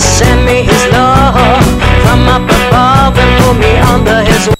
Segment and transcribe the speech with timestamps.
[0.00, 1.64] Send me His love
[2.02, 4.59] from up above and put me under His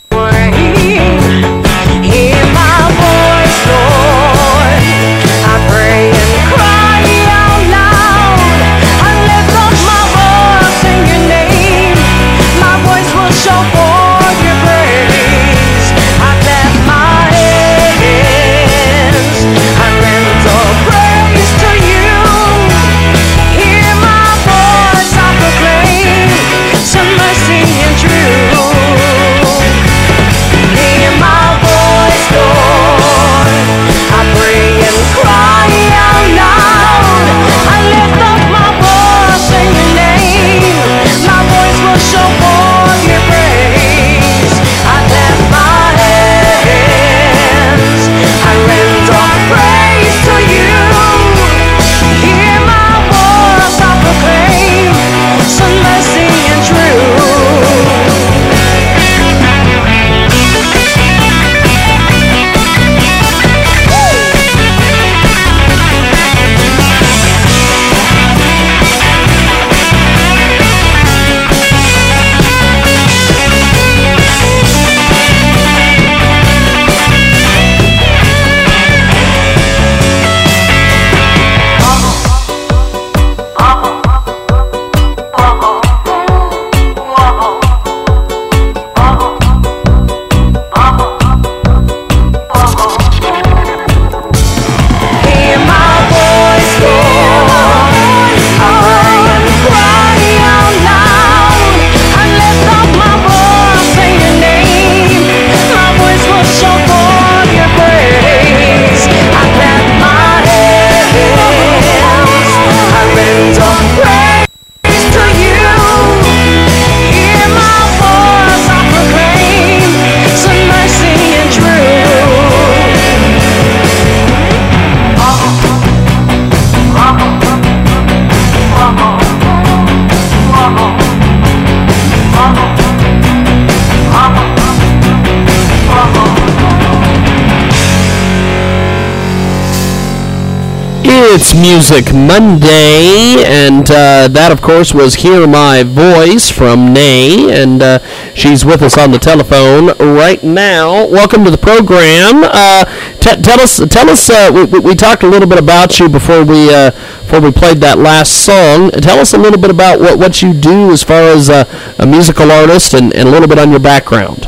[141.42, 147.82] It's Music Monday, and uh, that, of course, was Hear My Voice from Nay, and
[147.82, 147.98] uh,
[148.34, 151.06] she's with us on the telephone right now.
[151.08, 152.42] Welcome to the program.
[152.44, 152.84] Uh,
[153.20, 154.28] t- tell us, tell us.
[154.28, 157.50] Uh, we, we- we talked a little bit about you before we uh, before we
[157.50, 158.90] played that last song.
[158.90, 161.66] Tell us a little bit about what, what you do as far as a
[162.06, 164.46] musical artist, and, and a little bit on your background.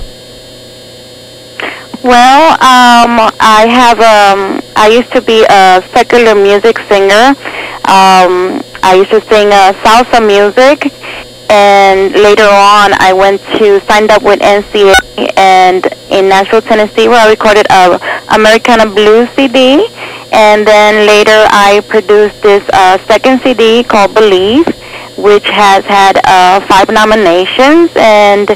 [2.03, 7.31] Well, um, I have um, I used to be a secular music singer.
[7.87, 10.91] Um, I used to sing uh, salsa music,
[11.49, 17.21] and later on, I went to signed up with NCA and in Nashville, Tennessee, where
[17.25, 18.01] I recorded a
[18.35, 19.87] Americana Blues CD,
[20.33, 24.67] and then later I produced this uh, second CD called Believe,
[25.17, 28.51] which has had uh, five nominations, and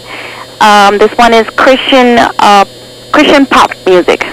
[0.61, 2.65] um, this one is Christian uh,
[3.17, 4.25] Christian pop music.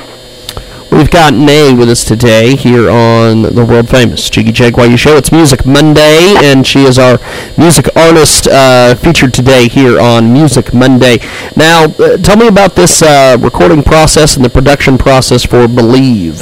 [0.91, 5.15] We've got Nay with us today here on the world famous Jiggy Jaguar Show.
[5.15, 7.17] It's Music Monday, and she is our
[7.57, 11.19] music artist uh, featured today here on Music Monday.
[11.55, 16.41] Now, uh, tell me about this uh, recording process and the production process for Believe.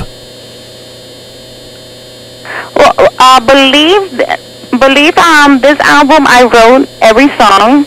[2.75, 4.17] Well, uh, believe,
[4.79, 5.15] believe.
[5.15, 7.85] Um, this album I wrote every song.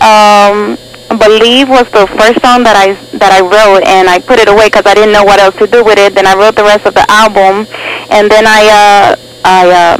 [0.00, 0.78] Um,
[1.18, 4.66] believe was the first song that I that I wrote, and I put it away
[4.68, 6.14] because I didn't know what else to do with it.
[6.14, 7.66] Then I wrote the rest of the album,
[8.10, 9.06] and then I uh,
[9.44, 9.96] I uh,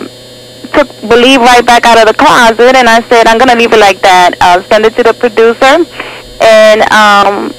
[0.73, 3.81] took believe right back out of the closet, and I said I'm gonna leave it
[3.81, 4.39] like that.
[4.41, 5.85] I'll send it to the producer,
[6.41, 7.53] and um,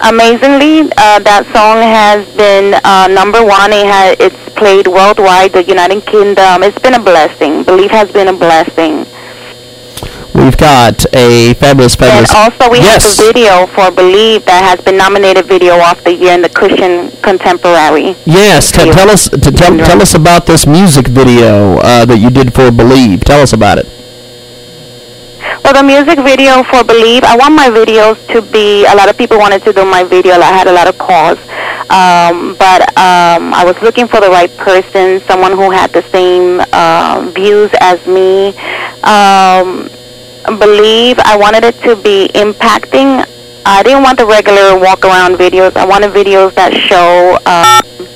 [0.00, 3.72] amazingly, uh, that song has been uh, number one.
[3.72, 6.62] It has, it's played worldwide, the United Kingdom.
[6.62, 7.64] It's been a blessing.
[7.64, 9.06] Believe has been a blessing.
[10.40, 12.30] We've got a fabulous, fabulous.
[12.30, 13.04] And also, we yes.
[13.04, 16.48] have a video for Believe that has been nominated Video of the Year in the
[16.48, 18.16] Christian Contemporary.
[18.24, 22.30] Yes, t- tell us t- tell, tell us about this music video uh, that you
[22.30, 23.20] did for Believe.
[23.20, 23.86] Tell us about it.
[25.62, 28.86] Well, the music video for Believe, I want my videos to be.
[28.86, 30.36] A lot of people wanted to do my video.
[30.36, 31.38] I had a lot of calls,
[31.92, 36.64] um, but um, I was looking for the right person, someone who had the same
[36.72, 38.56] uh, views as me.
[39.04, 39.90] Um,
[40.44, 43.24] believe I wanted it to be impacting.
[43.66, 45.76] I didn't want the regular walk around videos.
[45.76, 48.06] I wanted videos that show um,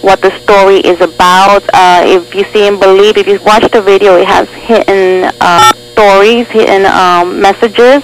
[0.00, 1.62] what the story is about.
[1.72, 5.72] Uh, if you see and believe, if you watch the video, it has hidden uh,
[5.92, 8.02] stories, hidden um, messages.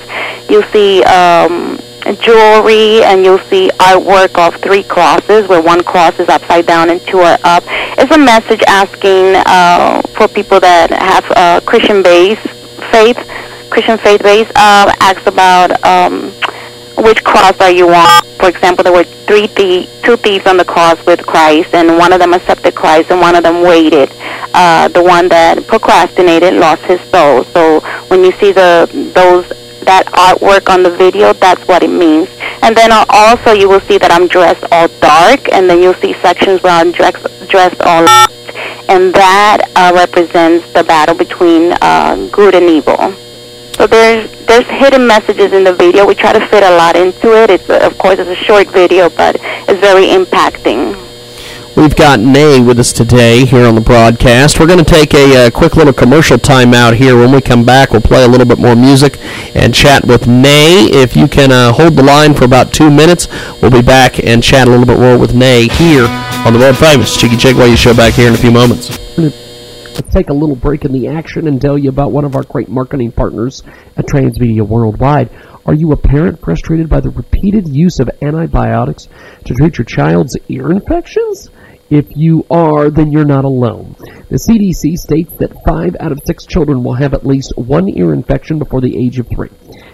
[0.51, 1.79] You'll see um,
[2.21, 7.01] jewelry and you'll see artwork of three crosses where one cross is upside down and
[7.07, 7.65] two are up.
[7.97, 12.41] It's a message asking uh, for people that have a Christian base
[12.91, 13.19] faith
[13.73, 16.31] Christian faith base uh, asks about um,
[17.03, 18.23] which cross are you on.
[18.37, 22.21] For example, there were three two thieves on the cross with Christ, and one of
[22.21, 24.13] them accepted Christ, and one of them waited.
[24.53, 27.45] Uh, the one that procrastinated lost his soul.
[27.45, 29.49] So when you see the those
[29.87, 32.29] that artwork on the video, that's what it means.
[32.61, 35.95] And then uh, also you will see that I'm dressed all dark, and then you'll
[35.95, 38.05] see sections where I'm dressed all
[38.89, 43.15] and that uh, represents the battle between uh, good and evil.
[43.83, 46.07] So there's there's hidden messages in the video.
[46.07, 47.51] We try to fit a lot into it.
[47.51, 50.95] It's a, of course it's a short video, but it's very impacting.
[51.77, 54.61] We've got Nay with us today here on the broadcast.
[54.61, 57.19] We're going to take a, uh, quick little commercial timeout here.
[57.19, 59.19] When we come back, we'll play a little bit more music
[59.57, 60.85] and chat with Nay.
[60.85, 63.27] If you can uh, hold the line for about two minutes,
[63.61, 66.07] we'll be back and chat a little bit more with Nay here
[66.47, 68.97] on the world famous Jiggy Jaguar show back here in a few moments.
[69.95, 72.45] Let's take a little break in the action and tell you about one of our
[72.45, 73.63] great marketing partners
[73.95, 75.29] at Transmedia Worldwide.
[75.67, 79.09] Are you a parent frustrated by the repeated use of antibiotics
[79.45, 81.51] to treat your child's ear infections?
[81.91, 83.97] If you are, then you're not alone.
[84.31, 88.15] The CDC states that five out of six children will have at least one ear
[88.15, 89.51] infection before the age of three.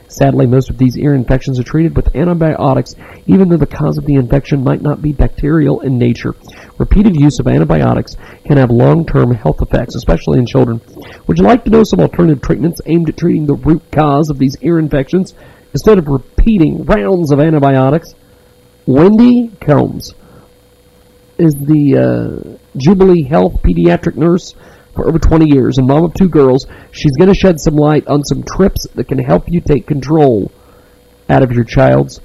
[0.09, 2.95] Sadly, most of these ear infections are treated with antibiotics,
[3.27, 6.35] even though the cause of the infection might not be bacterial in nature.
[6.79, 10.81] Repeated use of antibiotics can have long-term health effects, especially in children.
[11.27, 14.39] Would you like to know some alternative treatments aimed at treating the root cause of
[14.39, 15.35] these ear infections
[15.75, 18.15] instead of repeating rounds of antibiotics?
[18.87, 20.15] Wendy Combs
[21.37, 24.55] is the uh, Jubilee Health pediatric nurse
[24.99, 26.67] for over 20 years and mom of two girls.
[26.91, 30.51] She's going to shed some light on some trips that can help you take control
[31.29, 32.21] out of your child's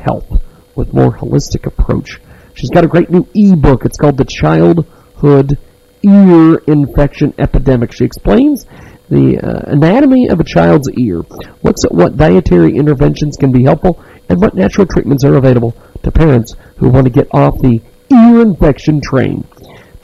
[0.00, 0.42] health
[0.74, 2.20] with more holistic approach.
[2.54, 3.84] She's got a great new ebook.
[3.84, 5.56] It's called The Childhood
[6.02, 7.92] Ear Infection Epidemic.
[7.92, 8.66] She explains
[9.08, 11.22] the uh, anatomy of a child's ear,
[11.62, 16.10] looks at what dietary interventions can be helpful, and what natural treatments are available to
[16.10, 17.80] parents who want to get off the
[18.10, 19.46] ear infection train.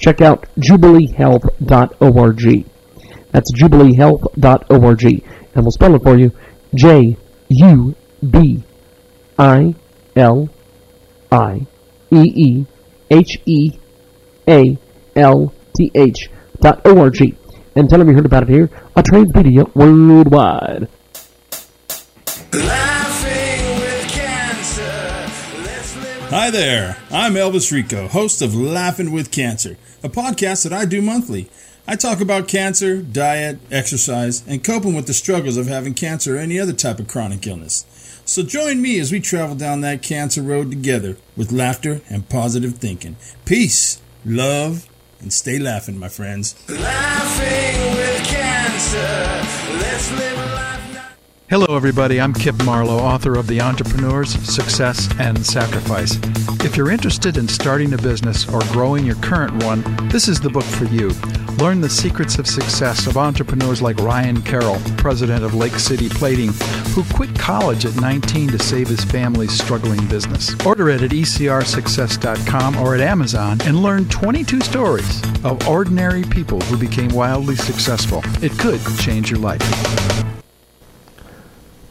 [0.03, 2.67] Check out jubileehealth.org.
[3.31, 5.05] That's jubileehealth.org.
[5.55, 6.33] And we'll spell it for you.
[6.75, 7.17] J
[7.49, 7.95] U
[8.29, 8.65] B
[9.39, 9.77] I
[10.17, 10.49] L
[11.31, 11.69] I
[12.11, 12.67] E E
[13.11, 13.79] H E
[14.49, 14.77] A
[15.15, 16.29] L T H
[16.61, 17.37] dot O R G.
[17.77, 20.89] And tell them you heard about it here on Transmedia Worldwide.
[26.35, 31.01] Hi there, I'm Elvis Rico, host of Laughing with Cancer, a podcast that I do
[31.01, 31.49] monthly.
[31.87, 36.39] I talk about cancer, diet, exercise, and coping with the struggles of having cancer or
[36.39, 37.87] any other type of chronic illness.
[38.25, 42.77] So join me as we travel down that cancer road together with laughter and positive
[42.77, 43.17] thinking.
[43.45, 44.89] Peace, love,
[45.21, 46.55] and stay laughing, my friends.
[46.69, 49.79] Laughing with cancer.
[49.79, 50.52] Let's live
[51.53, 52.19] Hello, everybody.
[52.19, 56.19] I'm Kip Marlowe, author of The Entrepreneur's Success and Sacrifice.
[56.65, 60.49] If you're interested in starting a business or growing your current one, this is the
[60.49, 61.11] book for you.
[61.59, 66.55] Learn the secrets of success of entrepreneurs like Ryan Carroll, president of Lake City Plating,
[66.95, 70.55] who quit college at 19 to save his family's struggling business.
[70.65, 76.79] Order it at ecrsuccess.com or at Amazon and learn 22 stories of ordinary people who
[76.79, 78.23] became wildly successful.
[78.41, 80.32] It could change your life.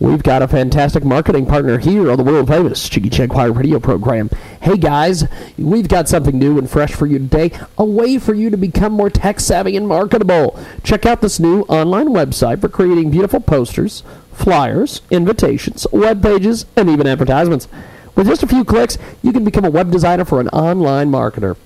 [0.02, 4.32] We've got a fantastic marketing partner here on the world famous Jiggy Jaguar radio program.
[4.60, 5.26] Hey guys,
[5.60, 8.94] we've got something new and fresh for you today, a way for you to become
[8.94, 10.60] more tech savvy and marketable.
[10.84, 14.02] Check out this new online website for creating beautiful posters,
[14.34, 17.68] flyers, invitations, web pages, and even advertisements.
[18.16, 21.58] With just a few clicks, you can become a web designer for an online marketer.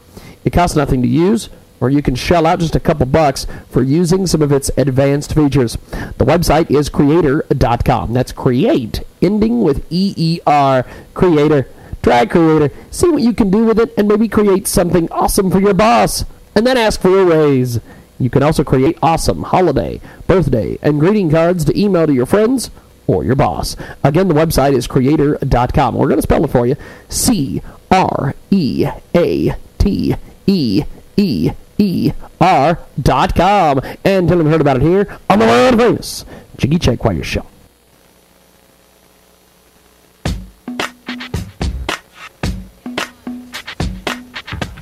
[0.44, 1.48] It costs nothing to use,
[1.80, 5.34] or you can shell out just a couple bucks for using some of its advanced
[5.34, 5.74] features.
[6.18, 8.14] The website is creator.com.
[8.14, 11.68] That's create, ending with E E R, creator.
[12.02, 15.60] Try Creator, see what you can do with it, and maybe create something awesome for
[15.60, 17.80] your boss, and then ask for a raise.
[18.20, 22.70] You can also create awesome holiday, birthday, and greeting cards to email to your friends
[23.08, 23.76] or your boss.
[24.04, 25.96] Again, the website is creator.com.
[25.96, 26.76] We're going to spell it for you
[27.10, 30.16] C R E A T
[30.46, 30.84] E
[31.18, 33.82] E E R dot com.
[34.04, 36.26] And tell them you heard about it here on the world famous
[36.58, 37.46] Jiggy Jaguar Show.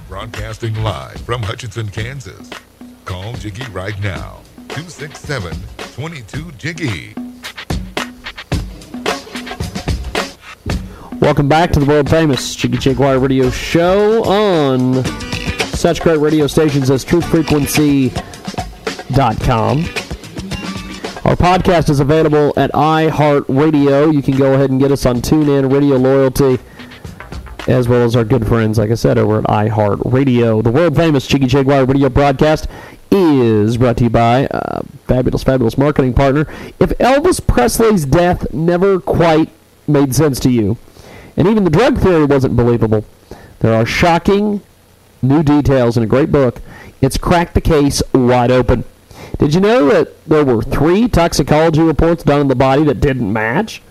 [0.08, 2.50] Broadcasting live from Hutchinson, Kansas.
[3.06, 4.42] Call Jiggy right now.
[4.70, 5.56] 267
[5.94, 7.14] 22 Jiggy.
[11.20, 15.04] Welcome back to the world famous Jiggy Jaguar Radio Show on
[15.84, 19.78] such great radio stations as truthfrequency.com.
[21.26, 24.14] Our podcast is available at iHeartRadio.
[24.14, 26.58] You can go ahead and get us on TuneIn, Radio Loyalty,
[27.68, 30.64] as well as our good friends, like I said, over at iHeartRadio.
[30.64, 32.70] The world famous Jiggy Jaguar Radio broadcast
[33.12, 36.48] is brought to you by uh, Fabulous, Fabulous Marketing Partner.
[36.80, 39.50] If Elvis Presley's death never quite
[39.86, 40.78] made sense to you,
[41.36, 43.04] and even the drug theory wasn't believable,
[43.60, 44.62] there are shocking
[45.24, 46.62] new details in a great book.
[47.02, 48.84] It's cracked the case wide open.
[49.40, 53.32] Did you know that there were three toxicology reports done on the body that didn't
[53.32, 53.82] match?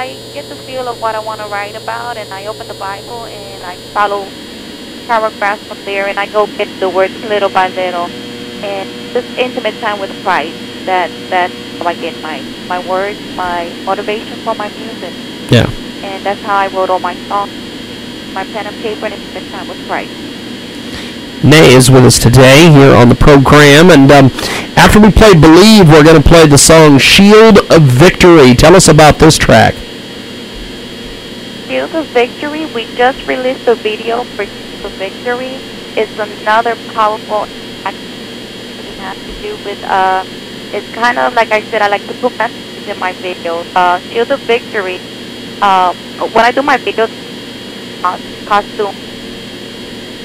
[0.00, 2.80] I get the feel of what I want to write about, and I open the
[2.80, 4.24] Bible and I follow
[5.06, 8.08] paragraphs from there, and I go get the words little by little,
[8.64, 10.56] and this intimate time with Christ.
[10.88, 15.12] That that's how I get my my words, my motivation for my music,
[15.52, 15.68] Yeah.
[16.00, 17.52] and that's how I wrote all my songs.
[18.32, 20.41] My pen and paper and intimate time with Christ.
[21.44, 24.26] Nay is with us today here on the program, and um,
[24.76, 28.86] after we play "Believe," we're going to play the song "Shield of Victory." Tell us
[28.86, 29.74] about this track.
[31.66, 35.58] Shield of Victory, we just released a video for Shield of Victory.
[35.98, 37.48] It's another powerful
[37.82, 40.22] act it has to do with, uh,
[40.72, 43.66] it's kind of like I said, I like to put messages in my videos.
[43.74, 45.00] Uh, Shield of Victory,
[45.60, 47.10] uh, when I do my videos,
[48.04, 48.94] uh, costume,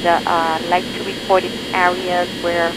[0.07, 2.75] uh, like to record in areas where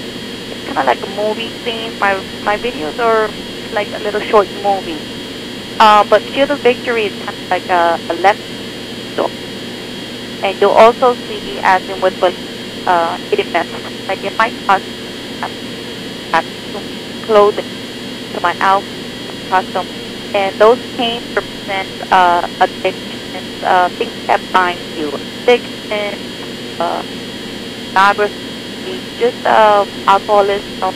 [0.51, 1.99] it's kind of like a movie scene.
[2.01, 3.31] My, my videos are
[3.73, 5.05] like a little short movie.
[5.81, 8.41] Uh, but Shield of Victory is kind of like a, a left
[9.17, 9.31] door.
[10.43, 12.15] And you'll also see, as in with
[12.87, 14.87] uh, hidden messages, like in my costume,
[15.43, 15.49] I
[16.35, 16.45] have
[17.25, 17.65] clothing
[18.35, 18.89] to my outfit,
[19.49, 19.89] custom.
[20.35, 25.13] And those pains represent uh, addictions, uh, things that bind you.
[25.47, 26.21] Addiction,
[26.79, 27.03] uh,
[29.18, 30.94] just uh, alcoholism,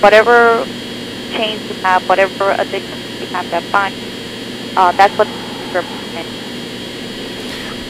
[0.00, 0.64] whatever
[1.30, 3.62] change you have, whatever addiction you have that
[3.96, 4.08] you.
[4.76, 5.28] Uh, that's what.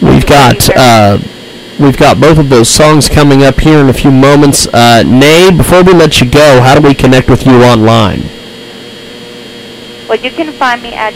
[0.00, 1.18] We've got uh,
[1.78, 4.66] we've got both of those songs coming up here in a few moments.
[4.66, 8.23] Uh, Nay, before we let you go, how do we connect with you online?
[10.09, 11.14] Well, you can find me at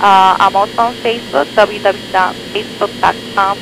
[0.00, 3.58] uh, I'm also on Facebook, www.facebook.com,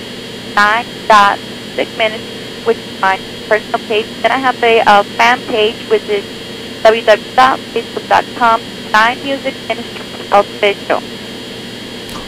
[0.54, 2.24] 9.6 minutes,
[2.66, 4.06] which is my personal page.
[4.22, 6.24] Then I have a fan page, which is
[6.82, 8.60] www.facebook.com,
[8.92, 11.00] 9 Music Ministry Official.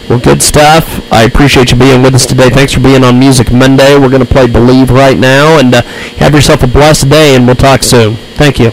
[0.08, 1.12] Well, good stuff.
[1.12, 2.48] I appreciate you being with us today.
[2.48, 3.98] Thanks for being on Music Monday.
[3.98, 5.82] We're going to play Believe right now, and uh,
[6.18, 8.14] have yourself a blessed day, and we'll talk soon.
[8.14, 8.70] Thank you.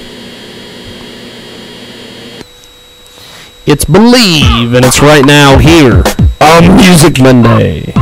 [3.65, 6.03] It's Believe, and it's right now here
[6.41, 7.93] on Music Monday.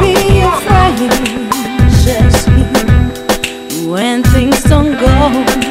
[0.00, 0.14] be
[2.04, 5.63] just me, when things don't go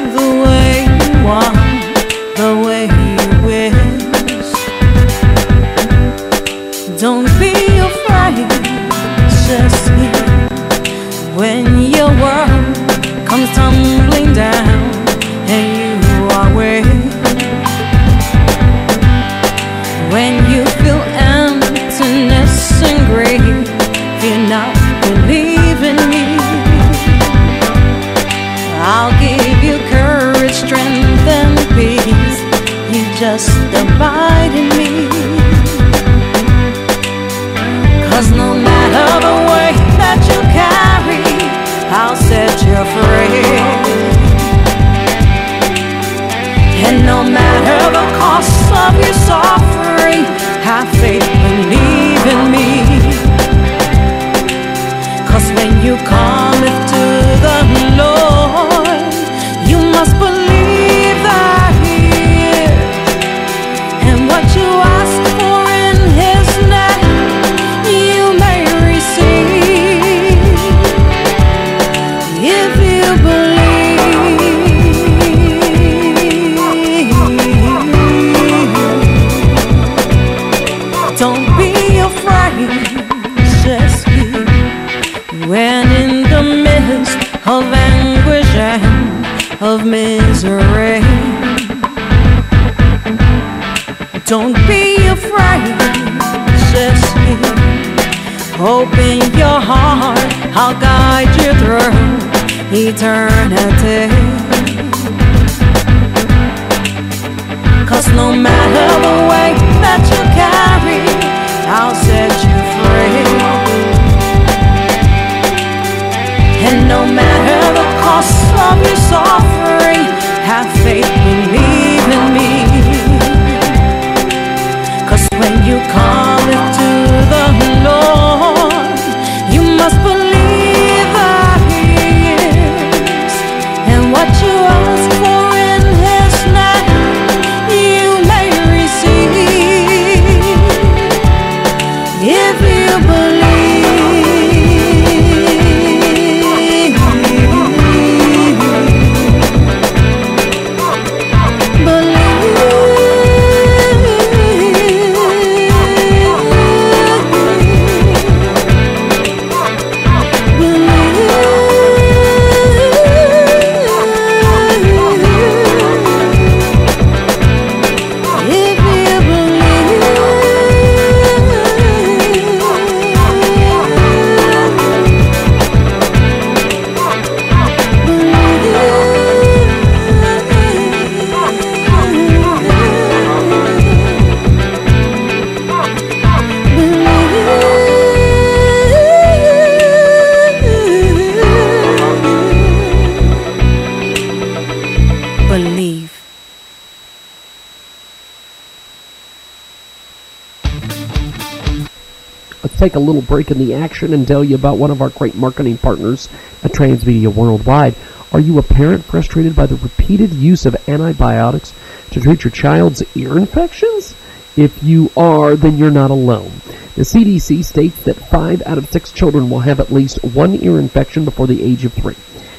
[202.64, 205.10] www.nineministry.com take a little break in the action and tell you about one of our
[205.10, 206.28] great marketing partners
[206.62, 207.94] at Transmedia Worldwide.
[208.32, 211.72] Are you a parent frustrated by the repeated use of antibiotics
[212.10, 214.14] to treat your child's ear infections?
[214.56, 216.52] If you are, then you're not alone.
[216.94, 220.78] The CDC states that five out of six children will have at least one ear
[220.78, 222.16] infection before the age of three.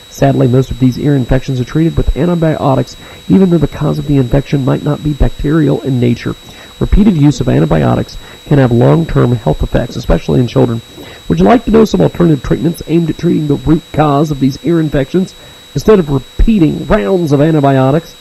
[0.09, 2.95] Sadly, most of these ear infections are treated with antibiotics,
[3.27, 6.35] even though the cause of the infection might not be bacterial in nature.
[6.79, 10.81] Repeated use of antibiotics can have long-term health effects, especially in children.
[11.27, 14.39] Would you like to know some alternative treatments aimed at treating the root cause of
[14.39, 15.33] these ear infections
[15.73, 18.15] instead of repeating rounds of antibiotics?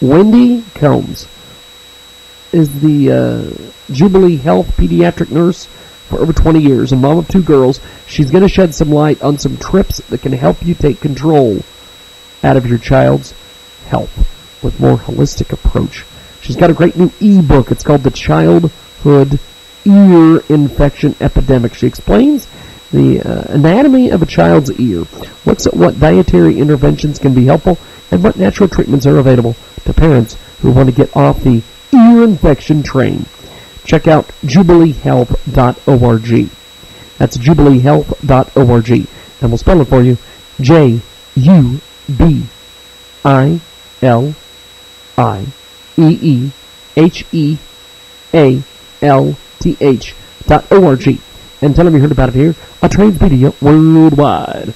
[0.00, 1.26] Wendy Combs
[2.52, 5.66] is the uh, Jubilee Health pediatric nurse
[6.08, 7.80] for over 20 years and mom of two girls.
[8.06, 11.62] She's going to shed some light on some trips that can help you take control
[12.44, 13.34] out of your child's
[13.88, 16.04] health with more holistic approach.
[16.48, 17.70] She's got a great new ebook.
[17.70, 19.38] It's called The Childhood
[19.84, 21.74] Ear Infection Epidemic.
[21.74, 22.48] She explains
[22.90, 25.04] the uh, anatomy of a child's ear,
[25.44, 27.76] looks at what dietary interventions can be helpful,
[28.10, 32.24] and what natural treatments are available to parents who want to get off the ear
[32.24, 33.26] infection train.
[33.84, 36.50] Check out jubileehealth.org.
[37.18, 38.90] That's jubileehealth.org.
[39.42, 40.16] And we'll spell it for you.
[40.62, 41.02] J
[41.34, 41.80] U
[42.16, 42.46] B
[43.22, 43.60] I
[44.00, 44.34] L
[45.18, 45.44] I
[45.98, 46.50] E E
[46.96, 47.58] H E
[48.32, 48.62] A
[49.02, 50.14] L T H
[50.46, 51.20] dot O-R-G.
[51.60, 54.74] And tell them you heard about it here on Transmedia Worldwide.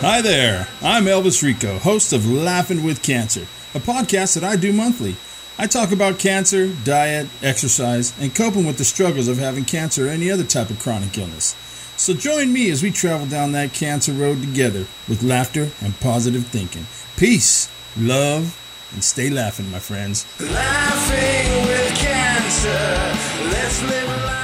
[0.00, 4.72] Hi there, I'm Elvis Rico, host of Laughing with Cancer, a podcast that I do
[4.72, 5.16] monthly.
[5.58, 10.10] I talk about cancer, diet, exercise, and coping with the struggles of having cancer or
[10.10, 11.56] any other type of chronic illness.
[11.98, 16.46] So join me as we travel down that cancer road together with laughter and positive
[16.46, 16.86] thinking.
[17.16, 18.60] Peace, love,
[18.92, 20.26] and stay laughing, my friends.
[20.38, 24.36] Laughing with cancer, let's live a life.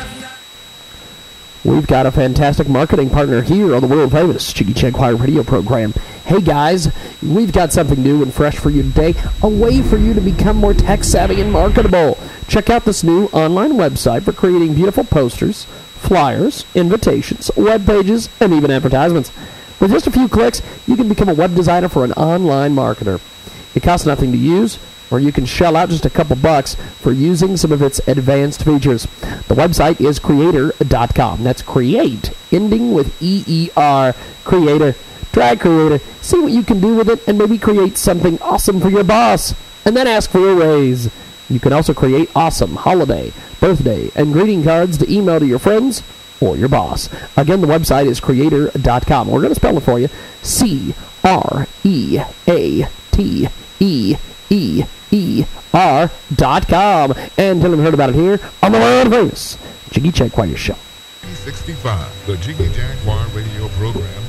[1.64, 5.92] We've got a fantastic marketing partner here on the world famous Jiggy Jaguar radio program.
[6.24, 6.90] Hey guys,
[7.22, 10.56] we've got something new and fresh for you today, a way for you to become
[10.56, 12.18] more tech savvy and marketable.
[12.48, 15.66] Check out this new online website for creating beautiful posters,
[16.02, 19.32] flyers, invitations, web pages, and even advertisements.
[19.80, 23.20] With just a few clicks, you can become a web designer for an online marketer.
[23.74, 24.78] It costs nothing to use,
[25.10, 28.64] or you can shell out just a couple bucks for using some of its advanced
[28.64, 29.04] features.
[29.48, 31.44] The website is creator.com.
[31.44, 34.94] That's create, ending with E-E-R, creator.
[35.32, 38.90] Try creator, see what you can do with it, and maybe create something awesome for
[38.90, 39.54] your boss,
[39.86, 41.10] and then ask for a raise.
[41.52, 46.02] You can also create awesome holiday, birthday, and greeting cards to email to your friends
[46.40, 47.08] or your boss.
[47.36, 49.28] Again, the website is creator.com.
[49.28, 50.08] We're going to spell it for you.
[50.42, 53.48] C R E A T
[53.80, 54.16] E
[54.50, 57.12] E E R dot com.
[57.36, 59.58] And tell them you heard about it here on the world famous
[59.90, 60.76] Jiggy Jaguar Show.
[61.34, 64.21] 65, the Jiggy Jaguar radio program.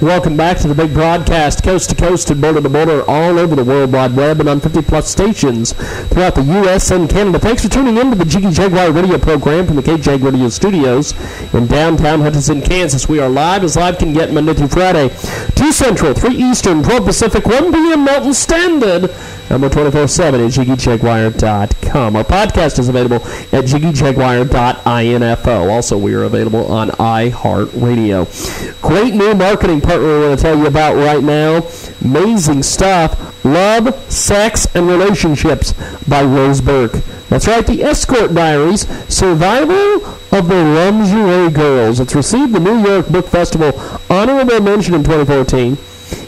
[0.00, 3.54] Welcome back to the big broadcast, coast to coast and border to border, all over
[3.54, 5.74] the World Wide Web and on 50 plus stations
[6.08, 6.90] throughout the U.S.
[6.90, 7.38] and Canada.
[7.38, 11.12] Thanks for tuning in to the Jiggy Jaguar radio program from the KJAG Radio Studios
[11.52, 13.10] in downtown Hutchinson, Kansas.
[13.10, 15.10] We are live as live can get Monday through Friday,
[15.56, 18.06] 2 Central, 3 Eastern, 12 Pacific, 1 p.m.
[18.06, 19.14] Mountain Standard.
[19.50, 22.14] And we're 24 7 at JiggyJaguar.com.
[22.14, 25.70] Our podcast is available at JiggyJaguar.info.
[25.70, 28.80] Also, we are available on iHeartRadio.
[28.80, 31.68] Great new marketing partner we're going to tell you about right now.
[32.04, 33.44] Amazing stuff.
[33.44, 35.74] Love, Sex, and Relationships
[36.06, 36.92] by Rose Burke.
[37.28, 41.98] That's right, the Escort Diaries Survival of the Lingerie Girls.
[41.98, 43.72] It's received the New York Book Festival
[44.08, 45.72] honorable mention in 2014.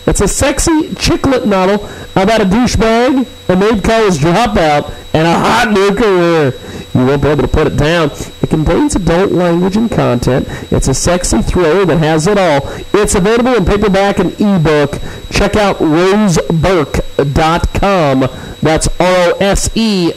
[0.08, 1.86] It's a sexy chicklet novel
[2.20, 6.52] about a douchebag, a maid college dropout, and a hot new career.
[6.94, 8.10] You won't be able to put it down.
[8.42, 10.46] It contains adult language and content.
[10.70, 12.60] It's a sexy thriller that has it all.
[12.92, 15.00] It's available in paperback and ebook.
[15.30, 18.20] Check out roseburke.com.
[18.60, 20.12] That's R-O-S-E-B-U-R-K-E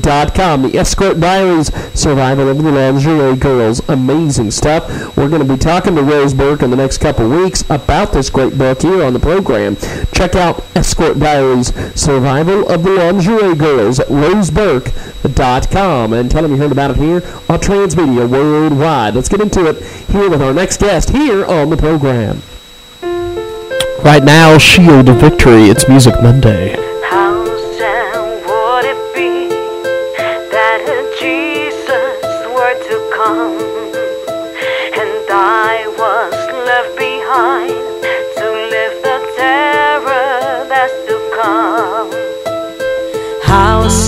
[0.00, 0.62] dot com.
[0.62, 3.80] The Escort Diaries, Survival of the Lingerie Girls.
[3.88, 5.16] Amazing stuff.
[5.16, 8.30] We're going to be talking to Rose Burke in the next couple weeks about this
[8.30, 9.76] great book here on the program.
[10.12, 16.58] Check out Escort Diaries, Survival of the Lingerie Girls at roseburke.com and tell them you
[16.58, 19.14] heard about it here on Transmedia Worldwide.
[19.14, 22.42] Let's get into it here with our next guest here on the program.
[24.02, 25.66] Right now, Shield of Victory.
[25.66, 26.81] It's Music Monday.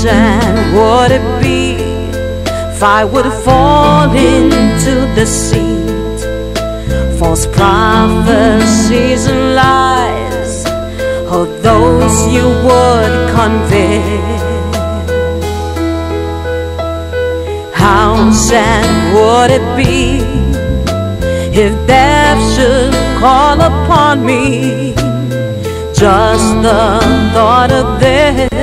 [0.04, 1.60] Sad would it be
[2.74, 6.20] if I would fall into deceit,
[7.18, 10.66] false prophecies and lies
[11.38, 14.76] of those you would convict?
[17.84, 20.20] How sad would it be
[21.64, 24.94] if death should call upon me?
[26.02, 26.82] Just the
[27.32, 28.53] thought of this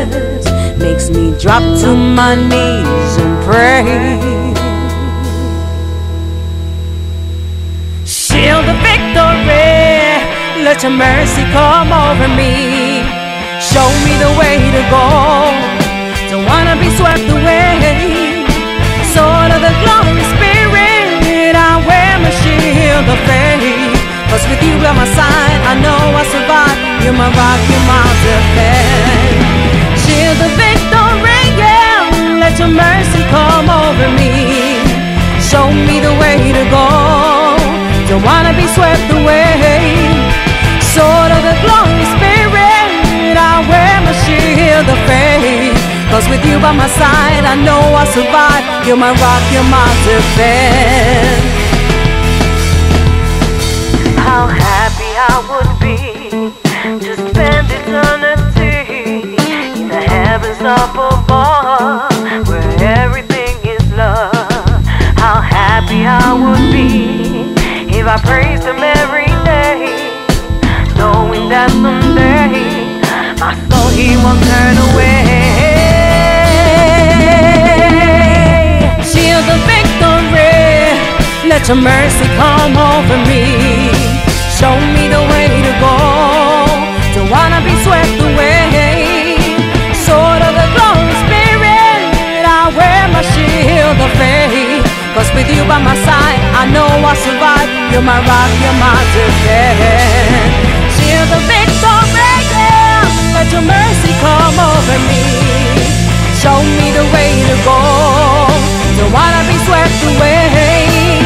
[0.81, 3.85] makes me drop to my knees and pray.
[8.05, 9.77] Shield of victory,
[10.65, 13.05] let your mercy come over me.
[13.61, 15.05] Show me the way to go.
[16.29, 17.77] Don't wanna be swept away.
[19.13, 23.99] Sword of the glory spirit, I wear my shield of faith.
[24.29, 26.77] Cause with you by my side, I know I survive.
[27.03, 29.20] You're my rock, you're my defense.
[32.51, 34.83] Let your mercy come over me.
[35.39, 37.55] Show me the way to go.
[38.11, 39.55] Don't wanna be swept away.
[40.91, 45.79] Sword of the glory spirit, I wear my shield of faith.
[46.11, 48.63] Cause with you by my side, I know I survive.
[48.85, 51.55] You're my rock, you're my defense.
[54.27, 55.95] How happy I would be
[56.99, 59.39] to spend eternity
[59.79, 61.70] in the heavens up above,
[66.05, 67.53] I would be
[67.93, 69.85] if I praised Him every day,
[70.97, 72.97] knowing that someday
[73.37, 75.29] my soul He won't turn away.
[79.05, 80.97] Shield of victory,
[81.45, 83.93] let your mercy come over me.
[84.57, 85.20] Show me the
[95.61, 97.69] you by my side, I know I survive.
[97.91, 100.53] You're my rock, you're my defense.
[100.97, 103.05] Shield of victory, yeah.
[103.35, 105.23] Let your mercy come over me.
[106.41, 107.79] Show me the way to go.
[108.97, 111.21] Don't wanna be swept away.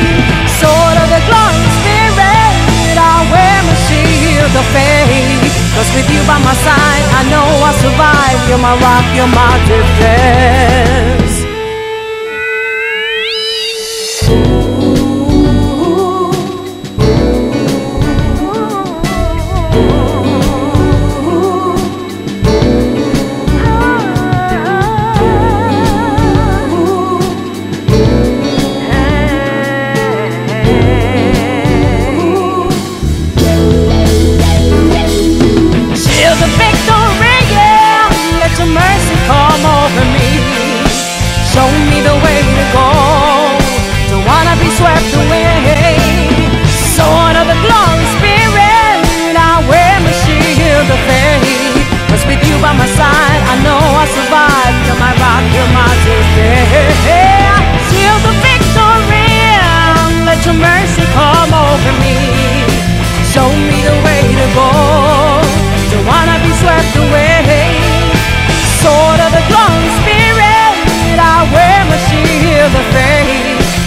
[0.59, 2.53] Sword of the glory spirit,
[2.99, 5.53] I wear my shield of faith.
[5.75, 8.39] Cause with you by my side, I know I survive.
[8.47, 11.14] You're my rock, you're my defense.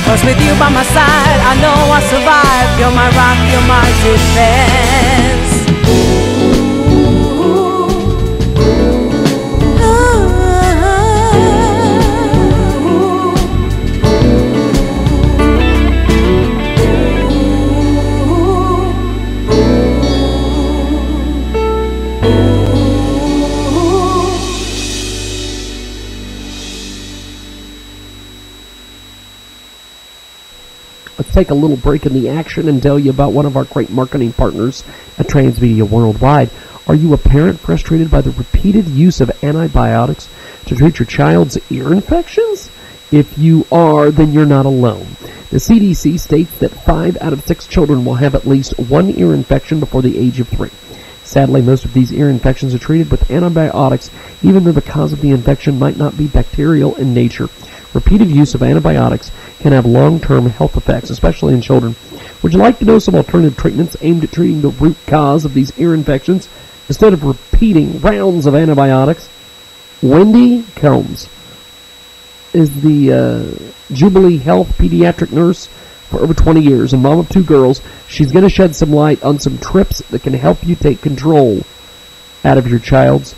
[0.09, 2.81] Cause with you by my side, I know I survive.
[2.81, 5.58] You're my rock, you're my defense.
[31.19, 33.65] Let's take a little break in the action and tell you about one of our
[33.65, 34.85] great marketing partners
[35.19, 36.49] at Transmedia Worldwide.
[36.87, 40.29] Are you a parent frustrated by the repeated use of antibiotics
[40.67, 42.71] to treat your child's ear infections?
[43.11, 45.09] If you are, then you're not alone.
[45.51, 49.35] The CDC states that 5 out of 6 children will have at least one ear
[49.35, 50.71] infection before the age of 3.
[51.25, 54.09] Sadly, most of these ear infections are treated with antibiotics,
[54.43, 57.49] even though the cause of the infection might not be bacterial in nature.
[57.95, 61.97] Repeated use of antibiotics can have long-term health effects, especially in children.
[62.43, 65.55] Would you like to know some alternative treatments aimed at treating the root cause of
[65.55, 66.49] these ear infections
[66.89, 69.29] instead of repeating rounds of antibiotics?
[70.03, 71.29] Wendy Combs
[72.53, 75.67] is the uh, Jubilee Health pediatric nurse
[76.09, 77.81] for over 20 years and mom of two girls.
[78.07, 81.63] She's going to shed some light on some trips that can help you take control
[82.45, 83.35] out of your child's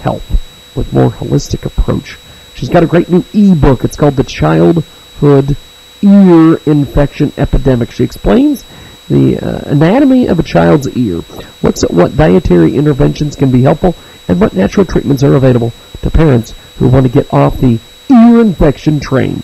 [0.00, 0.28] health
[0.74, 2.16] with more holistic approach
[2.60, 3.84] She's got a great new ebook.
[3.84, 5.56] It's called The Childhood
[6.02, 7.90] Ear Infection Epidemic.
[7.90, 8.66] She explains
[9.08, 11.22] the uh, anatomy of a child's ear,
[11.62, 13.96] what's what dietary interventions can be helpful,
[14.28, 18.42] and what natural treatments are available to parents who want to get off the ear
[18.42, 19.42] infection train.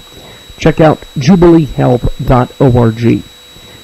[0.59, 3.23] Check out jubileehealth.org.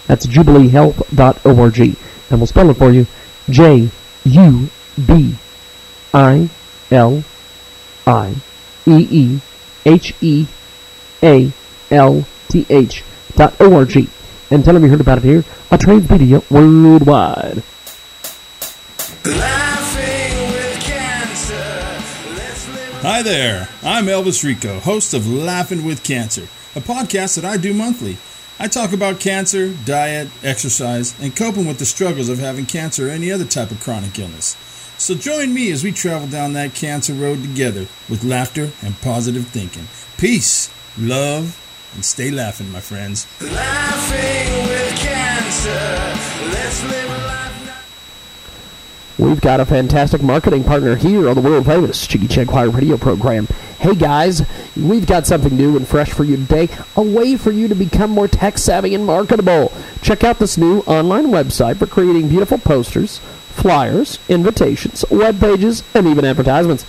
[0.09, 1.81] That's jubileehealth.org.
[2.29, 3.07] And we'll spell it for you.
[3.49, 3.89] J
[4.25, 4.69] U
[5.07, 5.37] B
[6.13, 6.51] I
[6.91, 7.25] L
[8.07, 8.35] I
[8.87, 9.41] E E
[9.85, 10.47] H E
[11.23, 11.53] A
[11.91, 13.03] L T H
[13.37, 14.09] dot O-R-G.
[14.51, 17.63] And tell them you heard about it here on Transmedia Worldwide.
[23.03, 26.43] Hi there, I'm Elvis Rico, host of Laughing with Cancer,
[26.77, 28.19] a podcast that I do monthly.
[28.61, 33.11] I talk about cancer, diet, exercise, and coping with the struggles of having cancer or
[33.11, 34.55] any other type of chronic illness.
[35.03, 39.49] So join me as we travel down that cancer road together with laughter and positive
[39.49, 39.89] thinking.
[40.17, 41.59] Peace, love,
[41.95, 43.27] and stay laughing, my friends.
[43.41, 45.71] Laughing with cancer.
[46.53, 47.43] Let's live life
[49.19, 53.49] We've got a fantastic marketing partner here on the world famous Jiggy Jaguar radio program.
[53.81, 54.43] Hey guys,
[54.77, 58.11] we've got something new and fresh for you today, a way for you to become
[58.11, 59.73] more tech savvy and marketable.
[60.01, 63.21] Check out this new online website for creating beautiful posters,
[63.53, 66.85] flyers, invitations, web pages, and even advertisements.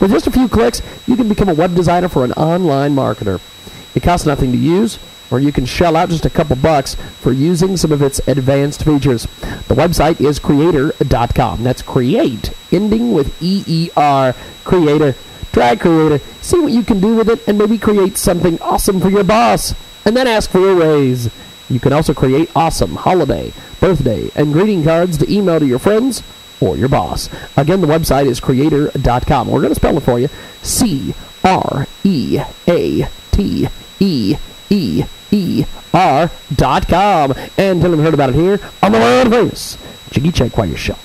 [0.00, 3.40] With just a few clicks, you can become a web designer for an online marketer.
[3.94, 4.98] It costs nothing to use,
[5.30, 8.84] or you can shell out just a couple bucks for using some of its advanced
[8.84, 9.22] features.
[9.22, 11.62] The website is creator.com.
[11.64, 15.14] That's create, ending with E-E-R, creator.
[15.52, 19.10] Try creator, see what you can do with it, and maybe create something awesome for
[19.10, 21.30] your boss, and then ask for a raise.
[21.68, 26.22] You can also create awesome holiday, birthday, and greeting cards to email to your friends
[26.60, 27.28] or your boss.
[27.56, 29.48] Again, the website is creator.com.
[29.48, 30.28] We're going to spell it for you.
[30.62, 33.68] C R E A T
[34.00, 34.36] E
[34.70, 37.32] E E R dot com.
[37.56, 39.78] And tell them you heard about it here on the World Famous
[40.10, 40.96] Jiggy Jaguar Show.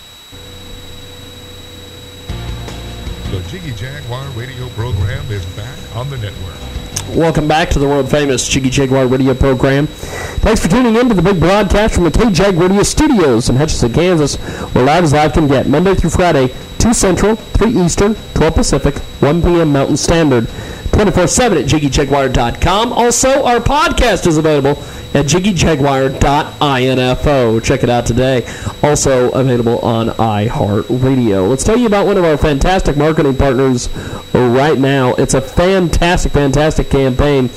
[3.31, 6.62] The Jiggy Jaguar radio program is back on the network.
[7.09, 9.85] Welcome back to the world famous Jiggy Jaguar radio program.
[9.87, 13.93] Thanks for tuning in to the big broadcast from the K-Jag Radio Studios in Hutchinson,
[13.93, 14.35] Kansas,
[14.73, 18.97] where live as live can get, Monday through Friday, 2 Central, 3 Eastern, 12 Pacific,
[18.97, 19.71] 1 p.m.
[19.71, 20.45] Mountain Standard.
[20.93, 22.93] 24-7 at JiggyJaguar.com.
[22.93, 24.75] Also, our podcast is available
[25.13, 27.59] at JiggyJaguar.info.
[27.59, 28.45] Check it out today.
[28.81, 31.49] Also available on iHeartRadio.
[31.49, 33.89] Let's tell you about one of our fantastic marketing partners
[34.33, 35.13] right now.
[35.15, 37.49] It's a fantastic, fantastic campaign.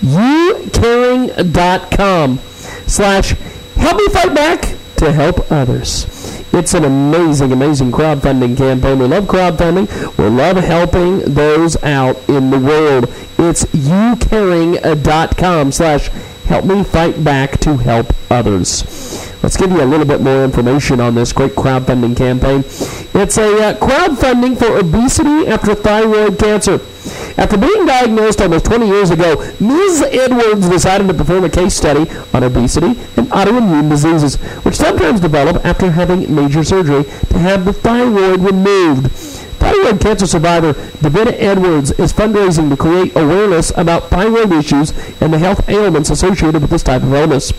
[0.00, 2.38] YouCaring.com
[2.86, 3.30] slash
[3.76, 6.06] help me fight back to help others.
[6.52, 9.00] It's an amazing, amazing crowdfunding campaign.
[9.00, 9.88] We love crowdfunding.
[10.18, 13.06] We love helping those out in the world.
[13.38, 16.10] It's youcaring.com slash
[16.46, 18.82] help me fight back to help others.
[19.42, 22.60] Let's give you a little bit more information on this great crowdfunding campaign.
[23.14, 26.80] It's a uh, crowdfunding for obesity after thyroid cancer.
[27.36, 30.02] After being diagnosed almost 20 years ago, Ms.
[30.02, 35.64] Edwards decided to perform a case study on obesity and autoimmune diseases, which sometimes develop
[35.64, 39.10] after having major surgery to have the thyroid removed.
[39.74, 45.38] Thyroid cancer survivor Davina Edwards is fundraising to create awareness about thyroid issues and the
[45.38, 47.50] health ailments associated with this type of illness.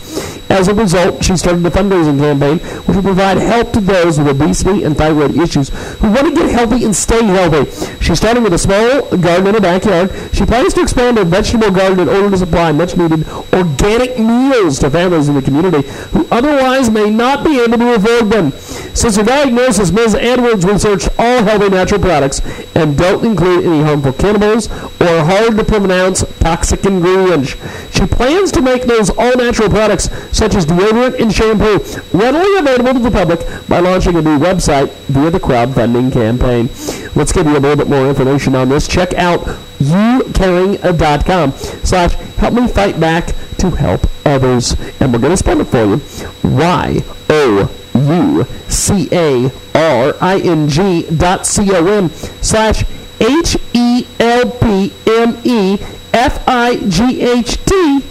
[0.48, 4.28] As a result, she started a fundraising campaign which will provide help to those with
[4.28, 5.68] obesity and thyroid issues
[5.98, 7.70] who want to get healthy and stay healthy.
[8.00, 10.12] She's starting with a small garden in her backyard.
[10.32, 14.78] She plans to expand her vegetable garden in order to supply much needed organic meals
[14.78, 18.52] to families in the community who otherwise may not be able to afford them.
[18.94, 20.14] Since her diagnosis, Ms.
[20.14, 22.40] Edwards researched all healthy natural products
[22.74, 24.68] and don't include any harmful chemicals
[25.00, 27.56] or hard to pronounce toxic ingredients.
[27.90, 31.78] She plans to make those all natural products, such as deodorant and shampoo,
[32.12, 36.68] readily available to the public by launching a new website via the crowdfunding campaign.
[37.14, 38.86] Let's give you a little bit more information on this.
[38.86, 39.40] Check out
[39.78, 44.76] youcaring.com slash help me fight back to help others.
[45.00, 46.02] And we're going to spell it for you.
[46.42, 52.10] Y-O U C A R I N G dot C O M
[52.42, 52.84] slash
[53.20, 55.78] H E L P M E
[56.12, 58.04] F I G H T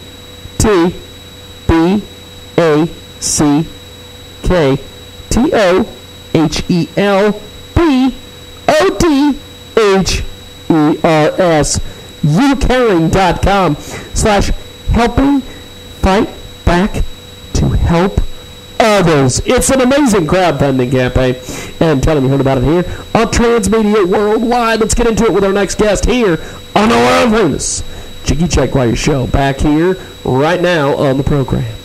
[0.58, 0.96] T
[1.68, 2.02] B
[2.58, 2.88] A
[3.20, 3.66] C
[4.44, 4.78] K
[5.30, 5.86] T O
[6.34, 7.34] H E L
[7.76, 8.16] P
[8.68, 9.40] O T
[9.78, 10.24] H
[10.70, 11.80] E R S
[12.26, 14.48] youcaring.com slash
[14.90, 16.30] helping fight
[16.66, 17.04] back
[17.54, 18.20] to help
[18.80, 19.42] others.
[19.46, 21.36] It's an amazing crowdfunding campaign.
[21.80, 22.84] And tell them you heard about it here
[23.14, 24.80] on Transmedia Worldwide.
[24.80, 26.44] Let's get into it with our next guest here
[26.76, 27.84] on Aura of Venus.
[28.26, 31.85] Jiggy Jaguar Show back here right now on the program.